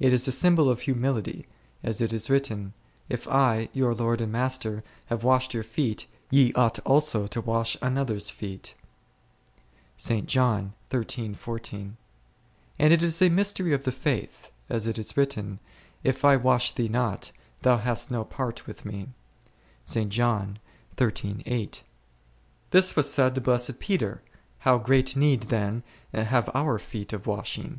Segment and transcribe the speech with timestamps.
[0.00, 1.46] It is a symbol of humility,
[1.84, 2.72] as it is written,
[3.10, 7.78] If I, your Lord and Master, have washed your feet, ye ought also to wash
[7.82, 8.74] one another's feet
[9.98, 10.74] f; and
[12.78, 15.58] it is a mystery of the faith, as it is written,
[16.02, 19.10] If I wash thee not, thou hast no part with Me%.
[19.86, 19.96] This
[22.96, 24.22] was said to blessed Peter,
[24.60, 25.82] how great need then
[26.14, 27.76] have our feet of washing